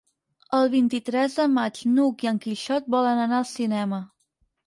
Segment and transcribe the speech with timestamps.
[0.59, 4.01] El vint-i-tres de maig n'Hug i en Quixot volen anar al cinema.